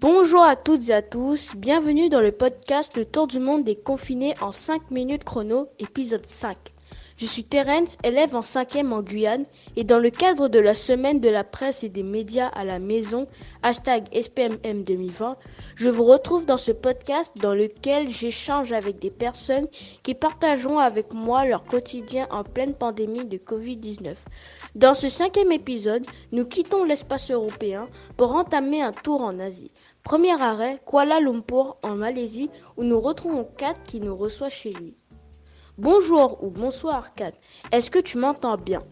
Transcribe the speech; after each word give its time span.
Bonjour 0.00 0.44
à 0.44 0.54
toutes 0.54 0.90
et 0.90 0.94
à 0.94 1.02
tous, 1.02 1.56
bienvenue 1.56 2.08
dans 2.08 2.20
le 2.20 2.30
podcast 2.30 2.96
Le 2.96 3.04
Tour 3.04 3.26
du 3.26 3.40
Monde 3.40 3.64
des 3.64 3.74
confinés 3.74 4.32
en 4.40 4.52
5 4.52 4.92
minutes 4.92 5.24
chrono, 5.24 5.66
épisode 5.80 6.24
5. 6.24 6.56
Je 7.18 7.26
suis 7.26 7.42
Terence, 7.42 7.98
élève 8.04 8.36
en 8.36 8.42
5e 8.42 8.92
en 8.92 9.02
Guyane, 9.02 9.44
et 9.74 9.82
dans 9.82 9.98
le 9.98 10.08
cadre 10.08 10.46
de 10.46 10.60
la 10.60 10.76
semaine 10.76 11.18
de 11.18 11.28
la 11.28 11.42
presse 11.42 11.82
et 11.82 11.88
des 11.88 12.04
médias 12.04 12.46
à 12.46 12.62
la 12.62 12.78
maison, 12.78 13.26
hashtag 13.64 14.04
SPMM 14.12 14.84
2020, 14.84 15.36
je 15.74 15.88
vous 15.88 16.04
retrouve 16.04 16.46
dans 16.46 16.56
ce 16.56 16.70
podcast 16.70 17.34
dans 17.42 17.54
lequel 17.54 18.08
j'échange 18.08 18.70
avec 18.70 19.00
des 19.00 19.10
personnes 19.10 19.66
qui 20.04 20.14
partageront 20.14 20.78
avec 20.78 21.12
moi 21.12 21.44
leur 21.44 21.64
quotidien 21.64 22.28
en 22.30 22.44
pleine 22.44 22.74
pandémie 22.74 23.24
de 23.24 23.38
Covid-19. 23.38 24.14
Dans 24.76 24.94
ce 24.94 25.08
cinquième 25.08 25.50
épisode, 25.50 26.06
nous 26.30 26.44
quittons 26.44 26.84
l'espace 26.84 27.32
européen 27.32 27.88
pour 28.16 28.36
entamer 28.36 28.80
un 28.80 28.92
tour 28.92 29.22
en 29.22 29.40
Asie. 29.40 29.72
Premier 30.04 30.40
arrêt, 30.40 30.78
Kuala 30.86 31.18
Lumpur 31.18 31.78
en 31.82 31.96
Malaisie, 31.96 32.48
où 32.76 32.84
nous 32.84 33.00
retrouvons 33.00 33.48
Kat 33.56 33.74
qui 33.84 33.98
nous 33.98 34.14
reçoit 34.16 34.50
chez 34.50 34.70
lui. 34.70 34.94
Bonjour 35.78 36.42
ou 36.42 36.50
bonsoir 36.50 37.14
Kat, 37.14 37.30
est-ce 37.70 37.88
que 37.88 38.00
tu 38.00 38.18
m'entends 38.18 38.56
bien? 38.56 38.82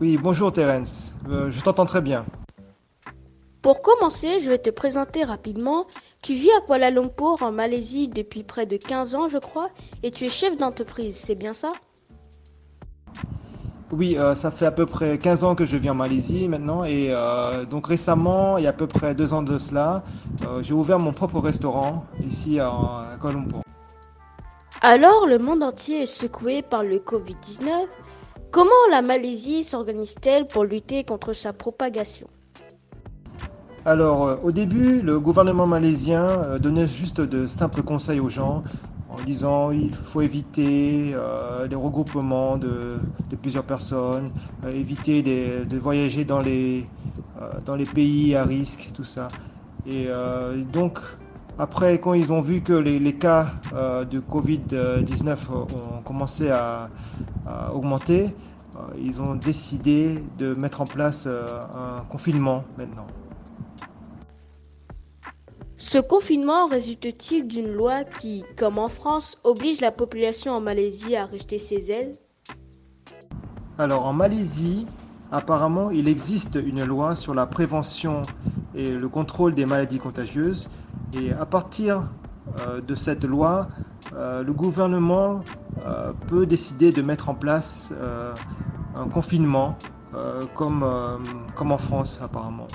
Oui, 0.00 0.16
bonjour 0.16 0.52
Terence, 0.52 1.14
euh, 1.28 1.50
je 1.50 1.60
t'entends 1.60 1.84
très 1.84 2.00
bien. 2.00 2.24
Pour 3.60 3.82
commencer, 3.82 4.38
je 4.40 4.48
vais 4.48 4.58
te 4.58 4.70
présenter 4.70 5.24
rapidement. 5.24 5.86
Tu 6.22 6.34
vis 6.34 6.52
à 6.52 6.60
Kuala 6.60 6.92
Lumpur 6.92 7.38
en 7.40 7.50
Malaisie 7.50 8.06
depuis 8.06 8.44
près 8.44 8.66
de 8.66 8.76
15 8.76 9.16
ans 9.16 9.28
je 9.28 9.38
crois, 9.38 9.70
et 10.04 10.12
tu 10.12 10.26
es 10.26 10.28
chef 10.28 10.56
d'entreprise, 10.56 11.16
c'est 11.16 11.34
bien 11.34 11.54
ça? 11.54 11.72
Oui, 13.90 14.16
euh, 14.16 14.36
ça 14.36 14.52
fait 14.52 14.66
à 14.66 14.70
peu 14.70 14.86
près 14.86 15.18
15 15.18 15.42
ans 15.42 15.54
que 15.56 15.66
je 15.66 15.76
vis 15.76 15.90
en 15.90 15.96
Malaisie 15.96 16.46
maintenant, 16.46 16.84
et 16.84 17.08
euh, 17.10 17.64
donc 17.64 17.88
récemment, 17.88 18.58
il 18.58 18.64
y 18.64 18.66
a 18.68 18.70
à 18.70 18.74
peu 18.74 18.86
près 18.86 19.12
deux 19.16 19.34
ans 19.34 19.42
de 19.42 19.58
cela, 19.58 20.04
j'ai 20.60 20.72
ouvert 20.72 21.00
mon 21.00 21.12
propre 21.12 21.40
restaurant 21.40 22.04
ici 22.24 22.60
à 22.60 23.16
Kuala 23.20 23.40
Lumpur. 23.40 23.61
Alors 24.84 25.28
le 25.28 25.38
monde 25.38 25.62
entier 25.62 26.02
est 26.02 26.06
secoué 26.06 26.60
par 26.60 26.82
le 26.82 26.96
Covid-19. 26.96 27.86
Comment 28.50 28.70
la 28.90 29.00
Malaisie 29.00 29.62
s'organise-t-elle 29.62 30.48
pour 30.48 30.64
lutter 30.64 31.04
contre 31.04 31.34
sa 31.34 31.52
propagation? 31.52 32.26
Alors 33.84 34.26
euh, 34.26 34.36
au 34.42 34.50
début, 34.50 35.00
le 35.00 35.20
gouvernement 35.20 35.68
malaisien 35.68 36.24
euh, 36.24 36.58
donnait 36.58 36.88
juste 36.88 37.20
de 37.20 37.46
simples 37.46 37.84
conseils 37.84 38.18
aux 38.18 38.28
gens 38.28 38.64
en 39.08 39.22
disant 39.22 39.70
il 39.70 39.94
faut 39.94 40.20
éviter 40.20 41.12
euh, 41.14 41.68
les 41.68 41.76
regroupements 41.76 42.56
de, 42.56 42.98
plusieurs 43.40 43.64
personnes, 43.64 44.32
éviter 44.66 45.22
de 45.22 45.78
voyager 45.78 46.24
dans 46.24 46.40
les 46.40 46.88
pays 47.94 48.34
à 48.34 48.42
risque, 48.42 48.90
tout 48.94 49.04
ça. 49.04 49.28
Et 49.86 50.08
donc 50.72 50.98
après, 51.62 52.00
quand 52.00 52.14
ils 52.14 52.32
ont 52.32 52.40
vu 52.40 52.60
que 52.60 52.72
les, 52.72 53.12
cas 53.12 53.52
euh, 53.72 54.04
de 54.04 54.18
Covid-19 54.18 55.38
ont 55.52 56.02
commencé 56.02 56.50
à, 56.50 56.90
augmenter, 57.72 58.34
euh, 58.74 58.78
ils 58.98 59.22
ont 59.22 59.36
décidé 59.36 60.18
de 60.38 60.54
mettre 60.54 60.80
en 60.80 60.86
place 60.86 61.28
euh, 61.28 61.60
un 61.72 62.02
confinement 62.10 62.64
maintenant. 62.76 63.06
Ce 65.76 65.98
confinement 65.98 66.66
résulte-t-il 66.66 67.46
d'une 67.46 67.72
loi 67.72 68.02
qui, 68.02 68.44
comme 68.56 68.80
en 68.80 68.88
France, 68.88 69.38
oblige 69.44 69.80
la 69.80 69.92
population 69.92 70.54
en 70.54 70.60
Malaisie 70.60 71.14
à 71.14 71.26
rester 71.26 71.60
ses 71.60 71.92
ailes? 71.92 72.16
Alors 73.78 74.04
en 74.04 74.12
Malaisie, 74.12 74.84
apparemment, 75.30 75.92
il 75.92 76.08
existe 76.08 76.56
une 76.56 76.82
loi 76.82 77.14
sur 77.14 77.34
la 77.34 77.46
prévention 77.46 78.22
et 78.74 78.90
le 78.90 79.08
contrôle 79.08 79.54
des 79.54 79.66
maladies 79.66 79.98
contagieuses 79.98 80.68
et 81.14 81.32
à 81.32 81.46
partir 81.46 82.08
euh, 82.60 82.80
de 82.80 82.94
cette 82.94 83.24
loi, 83.24 83.68
euh, 84.14 84.42
le 84.42 84.52
gouvernement 84.52 85.42
euh, 85.86 86.12
peut 86.26 86.46
décider 86.46 86.92
de 86.92 87.02
mettre 87.02 87.28
en 87.28 87.34
place 87.34 87.92
un 88.94 89.08
confinement 89.08 89.78
comme, 90.54 90.84
comme 91.54 91.72
en 91.72 91.78
France 91.78 92.20
apparemment. 92.22 92.66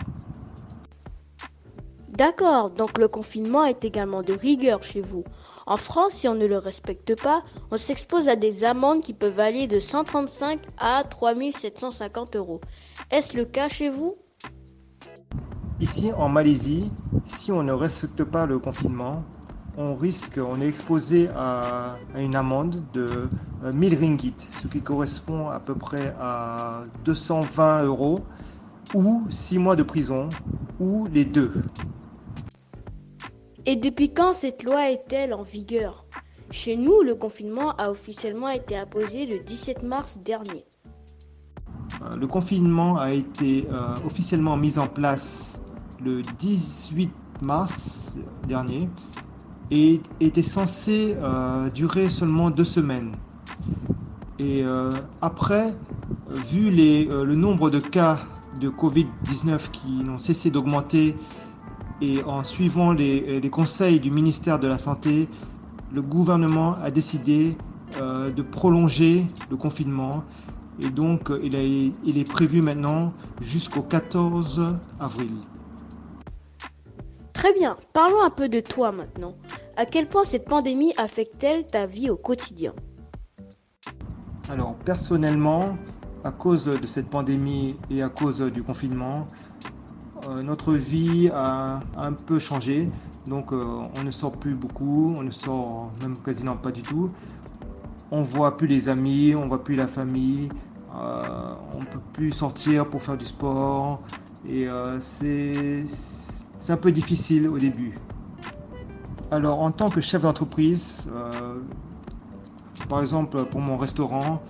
D'accord, 2.09 2.71
donc 2.71 2.97
le 2.97 3.07
confinement 3.07 3.63
est 3.63 3.85
également 3.85 4.23
de 4.23 4.33
rigueur 4.33 4.81
chez 4.81 5.01
vous. 5.01 5.23
En 5.67 5.77
France, 5.77 6.13
si 6.13 6.27
on 6.27 6.33
ne 6.33 6.47
le 6.47 6.57
respecte 6.57 7.21
pas, 7.21 7.43
on 7.69 7.77
s'expose 7.77 8.27
à 8.27 8.35
des 8.35 8.63
amendes 8.63 9.01
qui 9.01 9.13
peuvent 9.13 9.39
aller 9.39 9.67
de 9.67 9.79
135 9.79 10.59
à 10.79 11.03
3750 11.03 12.35
euros. 12.37 12.61
Est-ce 13.11 13.37
le 13.37 13.45
cas 13.45 13.69
chez 13.69 13.89
vous? 13.89 14.15
Ici 15.79 16.11
en 16.17 16.27
Malaisie, 16.27 16.89
si 17.25 17.51
on 17.51 17.61
ne 17.61 17.71
respecte 17.71 18.23
pas 18.23 18.47
le 18.47 18.57
confinement, 18.57 19.23
on 19.77 19.93
risque, 19.93 20.39
on 20.39 20.59
est 20.59 20.67
exposé 20.67 21.29
à, 21.35 21.97
une 22.15 22.35
amende 22.35 22.81
de 22.93 23.29
1000 23.71 23.93
euh, 23.93 23.97
ringgit, 23.99 24.33
ce 24.51 24.67
qui 24.67 24.81
correspond 24.81 25.49
à 25.49 25.59
peu 25.59 25.75
près 25.75 26.15
à 26.19 26.85
220 27.05 27.83
euros, 27.83 28.21
ou 28.95 29.27
6 29.29 29.59
mois 29.59 29.75
de 29.75 29.83
prison, 29.83 30.29
ou 30.79 31.07
les 31.13 31.25
deux. 31.25 31.53
Et 33.67 33.75
depuis 33.75 34.11
quand 34.11 34.33
cette 34.33 34.63
loi 34.63 34.89
est-elle 34.89 35.31
en 35.31 35.43
vigueur? 35.43 36.05
Chez 36.49 36.75
nous, 36.75 37.03
le 37.03 37.13
confinement 37.13 37.75
a 37.75 37.91
officiellement 37.91 38.49
été 38.49 38.75
imposé 38.75 39.27
le 39.27 39.43
17 39.43 39.83
mars 39.83 40.17
dernier. 40.17 40.65
Euh, 42.01 42.15
le 42.15 42.25
confinement 42.25 42.97
a 42.97 43.11
été 43.11 43.67
euh, 43.71 43.95
officiellement 44.05 44.57
mis 44.57 44.79
en 44.79 44.87
place 44.87 45.61
le 46.03 46.21
18 46.21 47.09
mars 47.41 48.17
dernier 48.47 48.89
et 49.71 50.01
était 50.19 50.43
censé 50.43 51.15
euh, 51.21 51.69
durer 51.69 52.09
seulement 52.09 52.49
deux 52.49 52.65
semaines. 52.65 53.13
Et 54.39 54.63
euh, 54.63 54.91
après, 55.21 55.75
vu 56.29 56.69
euh, 56.69 57.23
le 57.23 57.35
nombre 57.35 57.69
de 57.69 57.79
cas 57.79 58.19
de 58.61 58.69
Covid-19 58.69 59.71
qui 59.71 60.03
n'ont 60.03 60.19
cessé 60.19 60.51
d'augmenter 60.51 61.15
et 62.01 62.23
en 62.23 62.43
suivant 62.43 62.93
les, 62.93 63.41
conseils 63.51 63.99
du 63.99 64.11
ministère 64.11 64.59
de 64.59 64.67
la 64.67 64.77
Santé, 64.77 65.27
le 65.91 66.01
gouvernement 66.01 66.75
a 66.83 66.91
décidé 66.91 67.57
de 67.99 68.41
prolonger 68.41 69.25
le 69.49 69.55
confinement 69.55 70.23
et 70.79 70.89
donc 70.89 71.31
il 71.41 71.55
est 72.17 72.29
prévu 72.29 72.61
maintenant 72.61 73.13
jusqu'au 73.39 73.81
14 73.81 74.77
avril. 74.99 75.31
Très 77.37 77.53
bien, 77.53 77.77
parlons 77.93 78.23
un 78.23 78.31
peu 78.31 78.49
de 78.49 78.59
toi 78.59 78.91
maintenant. 78.91 79.35
À 79.75 79.85
quel 79.85 80.09
point 80.09 80.23
cette 80.23 80.45
pandémie 80.45 80.93
affecte-t-elle 80.97 81.67
ta 81.67 81.85
vie 81.85 82.09
au 82.09 82.15
quotidien 82.15 82.73
Alors 84.49 84.73
personnellement, 84.73 85.77
à 86.23 86.31
cause 86.31 86.65
de 86.65 86.87
cette 86.87 87.11
pandémie 87.11 87.75
et 87.91 88.01
à 88.01 88.09
cause 88.09 88.39
du 88.39 88.63
confinement, 88.63 89.27
euh, 90.27 90.41
notre 90.41 90.73
vie 90.73 91.29
a 91.31 91.81
un 91.95 92.13
peu 92.13 92.39
changé. 92.39 92.89
Donc 93.27 93.53
euh, 93.53 93.81
on 93.95 94.03
ne 94.03 94.09
sort 94.09 94.31
plus 94.31 94.55
beaucoup, 94.55 95.13
on 95.15 95.21
ne 95.21 95.29
sort 95.29 95.91
même 96.01 96.17
quasiment 96.17 96.57
pas 96.57 96.71
du 96.71 96.81
tout. 96.81 97.11
On 98.09 98.23
voit 98.23 98.57
plus 98.57 98.65
les 98.65 98.89
amis, 98.89 99.35
on 99.35 99.45
voit 99.45 99.63
plus 99.63 99.75
la 99.75 99.87
famille, 99.87 100.49
euh, 100.95 101.53
on 101.75 101.85
peut 101.85 102.01
plus 102.13 102.31
sortir 102.31 102.89
pour 102.89 103.03
faire 103.03 103.15
du 103.15 103.25
sport. 103.25 104.01
Et 104.49 104.65
c'est 105.01 105.83
c'est 106.67 106.73
un 106.73 106.77
peu 106.77 106.91
difficile 106.91 107.47
au 107.47 107.57
début. 107.57 107.97
Alors 109.31 109.61
en 109.61 109.71
tant 109.71 109.89
que 109.89 110.01
chef 110.01 110.23
d'entreprise, 110.23 111.07
euh, 111.15 111.61
par 112.89 112.99
exemple 112.99 113.45
pour 113.45 113.61
mon 113.61 113.77
restaurant, 113.77 114.43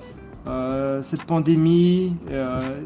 euh, 0.47 1.03
cette 1.03 1.22
pandémie 1.22 2.18
euh, 2.31 2.81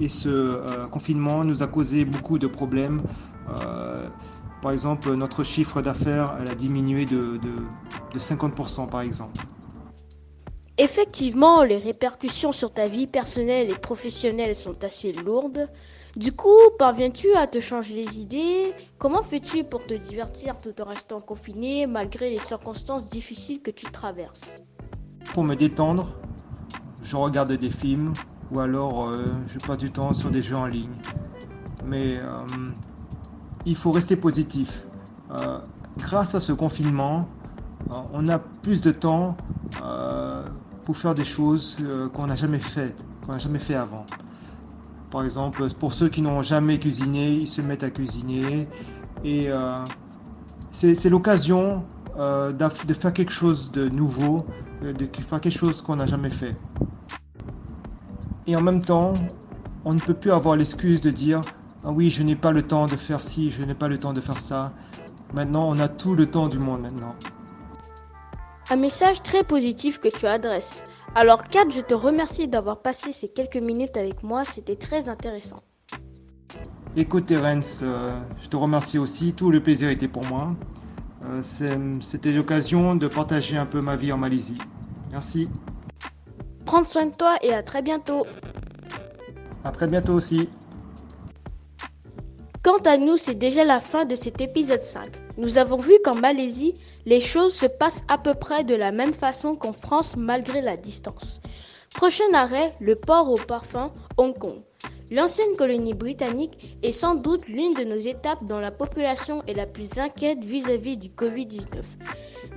et 0.00 0.08
ce 0.08 0.86
confinement 0.86 1.44
nous 1.44 1.62
a 1.62 1.66
causé 1.66 2.06
beaucoup 2.06 2.38
de 2.38 2.46
problèmes. 2.46 3.02
par 4.62 4.72
exemple, 4.72 5.12
notre 5.12 5.44
chiffre 5.44 5.82
d'affaires 5.82 6.30
a 6.30 6.54
diminué 6.54 7.04
de, 7.04 7.38
de 8.14 8.18
50% 8.18 8.88
par 8.88 9.02
exemple. 9.02 9.42
Effectivement, 10.82 11.62
les 11.62 11.76
répercussions 11.76 12.52
sur 12.52 12.72
ta 12.72 12.88
vie 12.88 13.06
personnelle 13.06 13.70
et 13.70 13.74
professionnelle 13.74 14.56
sont 14.56 14.82
assez 14.82 15.12
lourdes. 15.12 15.68
Du 16.16 16.32
coup, 16.32 16.48
parviens-tu 16.78 17.34
à 17.34 17.46
te 17.46 17.60
changer 17.60 18.02
les 18.02 18.18
idées? 18.18 18.72
Comment 18.98 19.22
fais-tu 19.22 19.62
pour 19.62 19.84
te 19.84 19.92
divertir 19.92 20.56
tout 20.56 20.80
en 20.80 20.86
restant 20.86 21.20
confiné 21.20 21.86
malgré 21.86 22.30
les 22.30 22.38
circonstances 22.38 23.08
difficiles 23.08 23.60
que 23.60 23.70
tu 23.70 23.92
traverses? 23.92 24.56
Pour 25.34 25.44
me 25.44 25.54
détendre, 25.54 26.08
je 27.02 27.14
regarde 27.14 27.52
des 27.52 27.70
films 27.70 28.14
ou 28.50 28.60
alors 28.60 29.10
euh, 29.10 29.34
je 29.48 29.58
passe 29.58 29.76
du 29.76 29.90
temps 29.90 30.14
sur 30.14 30.30
des 30.30 30.40
jeux 30.40 30.56
en 30.56 30.66
ligne. 30.66 30.96
Mais 31.84 32.16
euh, 32.16 32.46
il 33.66 33.76
faut 33.76 33.92
rester 33.92 34.16
positif. 34.16 34.86
Euh, 35.30 35.58
grâce 35.98 36.34
à 36.34 36.40
ce 36.40 36.54
confinement, 36.54 37.28
on 38.14 38.28
a 38.28 38.38
plus 38.38 38.80
de 38.80 38.92
temps 38.92 39.36
faire 40.94 41.14
des 41.14 41.24
choses 41.24 41.76
qu'on 42.14 42.26
n'a 42.26 42.36
jamais 42.36 42.58
fait, 42.58 42.94
qu'on 43.24 43.32
n'a 43.32 43.38
jamais 43.38 43.58
fait 43.58 43.74
avant. 43.74 44.06
Par 45.10 45.24
exemple, 45.24 45.68
pour 45.80 45.92
ceux 45.92 46.08
qui 46.08 46.22
n'ont 46.22 46.42
jamais 46.42 46.78
cuisiné, 46.78 47.32
ils 47.32 47.48
se 47.48 47.60
mettent 47.60 47.82
à 47.82 47.90
cuisiner. 47.90 48.68
Et 49.24 49.46
euh, 49.48 49.84
c'est 50.70 51.10
l'occasion 51.10 51.82
euh, 52.16 52.52
de 52.52 52.94
faire 52.94 53.12
quelque 53.12 53.32
chose 53.32 53.72
de 53.72 53.88
nouveau, 53.88 54.46
euh, 54.84 54.92
de 54.92 55.08
faire 55.20 55.40
quelque 55.40 55.58
chose 55.58 55.82
qu'on 55.82 55.96
n'a 55.96 56.06
jamais 56.06 56.30
fait. 56.30 56.56
Et 58.46 58.54
en 58.54 58.60
même 58.60 58.82
temps, 58.82 59.14
on 59.84 59.94
ne 59.94 59.98
peut 59.98 60.14
plus 60.14 60.30
avoir 60.30 60.56
l'excuse 60.56 61.00
de 61.00 61.10
dire 61.10 61.42
ah 61.84 61.90
oui, 61.90 62.08
je 62.08 62.22
n'ai 62.22 62.36
pas 62.36 62.52
le 62.52 62.62
temps 62.62 62.86
de 62.86 62.96
faire 62.96 63.22
ci, 63.22 63.50
je 63.50 63.64
n'ai 63.64 63.74
pas 63.74 63.88
le 63.88 63.98
temps 63.98 64.12
de 64.12 64.20
faire 64.20 64.38
ça. 64.38 64.72
Maintenant, 65.34 65.68
on 65.68 65.78
a 65.78 65.88
tout 65.88 66.14
le 66.14 66.26
temps 66.26 66.48
du 66.48 66.58
monde 66.58 66.82
maintenant. 66.82 67.14
Un 68.72 68.76
message 68.76 69.20
très 69.24 69.42
positif 69.42 69.98
que 69.98 70.06
tu 70.06 70.26
adresses. 70.26 70.84
Alors 71.16 71.42
Kat, 71.42 71.64
je 71.70 71.80
te 71.80 71.92
remercie 71.92 72.46
d'avoir 72.46 72.82
passé 72.82 73.12
ces 73.12 73.28
quelques 73.28 73.56
minutes 73.56 73.96
avec 73.96 74.22
moi, 74.22 74.44
c'était 74.44 74.76
très 74.76 75.08
intéressant. 75.08 75.58
Écoute 76.94 77.26
Terence, 77.26 77.80
euh, 77.82 78.12
je 78.40 78.48
te 78.48 78.56
remercie 78.56 78.98
aussi, 78.98 79.32
tout 79.32 79.50
le 79.50 79.60
plaisir 79.60 79.90
était 79.90 80.06
pour 80.06 80.24
moi. 80.24 80.54
Euh, 81.24 81.42
c'était 82.00 82.30
l'occasion 82.30 82.94
de 82.94 83.08
partager 83.08 83.56
un 83.56 83.66
peu 83.66 83.80
ma 83.80 83.96
vie 83.96 84.12
en 84.12 84.18
Malaisie. 84.18 84.58
Merci. 85.10 85.48
Prends 86.64 86.84
soin 86.84 87.06
de 87.06 87.14
toi 87.14 87.38
et 87.42 87.52
à 87.52 87.64
très 87.64 87.82
bientôt. 87.82 88.24
À 89.64 89.72
très 89.72 89.88
bientôt 89.88 90.14
aussi. 90.14 90.48
Quant 92.70 92.88
à 92.88 92.98
nous, 92.98 93.16
c'est 93.16 93.34
déjà 93.34 93.64
la 93.64 93.80
fin 93.80 94.04
de 94.04 94.14
cet 94.14 94.40
épisode 94.40 94.84
5. 94.84 95.10
Nous 95.38 95.58
avons 95.58 95.78
vu 95.78 95.92
qu'en 96.04 96.14
Malaisie, 96.14 96.74
les 97.04 97.18
choses 97.18 97.52
se 97.52 97.66
passent 97.66 98.04
à 98.06 98.16
peu 98.16 98.32
près 98.32 98.62
de 98.62 98.76
la 98.76 98.92
même 98.92 99.12
façon 99.12 99.56
qu'en 99.56 99.72
France 99.72 100.14
malgré 100.16 100.60
la 100.60 100.76
distance. 100.76 101.40
Prochain 101.96 102.32
arrêt, 102.32 102.72
le 102.78 102.94
port 102.94 103.28
au 103.28 103.38
parfum, 103.38 103.92
Hong 104.18 104.38
Kong. 104.38 104.62
L'ancienne 105.10 105.56
colonie 105.58 105.94
britannique 105.94 106.78
est 106.84 106.92
sans 106.92 107.16
doute 107.16 107.48
l'une 107.48 107.74
de 107.74 107.82
nos 107.82 107.98
étapes 107.98 108.46
dont 108.46 108.60
la 108.60 108.70
population 108.70 109.42
est 109.48 109.54
la 109.54 109.66
plus 109.66 109.98
inquiète 109.98 110.44
vis-à-vis 110.44 110.96
du 110.96 111.08
Covid-19. 111.08 111.82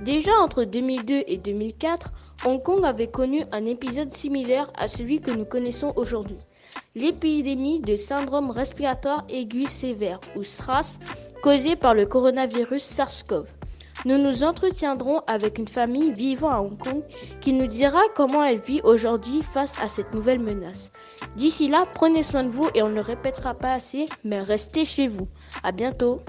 Déjà 0.04 0.30
entre 0.40 0.62
2002 0.62 1.24
et 1.26 1.38
2004, 1.38 2.12
Hong 2.44 2.62
Kong 2.62 2.84
avait 2.84 3.10
connu 3.10 3.42
un 3.50 3.66
épisode 3.66 4.12
similaire 4.12 4.70
à 4.76 4.86
celui 4.86 5.20
que 5.20 5.32
nous 5.32 5.44
connaissons 5.44 5.92
aujourd'hui 5.96 6.38
l'épidémie 6.94 7.80
de 7.80 7.96
syndrome 7.96 8.50
respiratoire 8.50 9.24
aigu 9.28 9.66
sévère 9.66 10.20
ou 10.36 10.44
SRAS 10.44 10.98
causée 11.42 11.76
par 11.76 11.94
le 11.94 12.06
coronavirus 12.06 12.82
SARS-CoV. 12.82 13.46
Nous 14.04 14.18
nous 14.18 14.42
entretiendrons 14.42 15.20
avec 15.26 15.58
une 15.58 15.68
famille 15.68 16.12
vivant 16.12 16.50
à 16.50 16.60
Hong 16.60 16.76
Kong 16.78 17.02
qui 17.40 17.52
nous 17.52 17.66
dira 17.66 18.00
comment 18.14 18.44
elle 18.44 18.60
vit 18.60 18.80
aujourd'hui 18.84 19.42
face 19.42 19.78
à 19.80 19.88
cette 19.88 20.12
nouvelle 20.12 20.40
menace. 20.40 20.92
D'ici 21.36 21.68
là, 21.68 21.86
prenez 21.94 22.22
soin 22.22 22.44
de 22.44 22.50
vous 22.50 22.68
et 22.74 22.82
on 22.82 22.90
ne 22.90 23.00
répétera 23.00 23.54
pas 23.54 23.72
assez, 23.72 24.06
mais 24.22 24.42
restez 24.42 24.84
chez 24.84 25.08
vous. 25.08 25.28
À 25.62 25.72
bientôt. 25.72 26.20